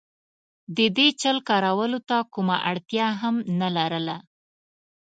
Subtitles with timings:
[0.77, 4.17] د دې چل کارولو ته کومه اړتیا هم نه لرله.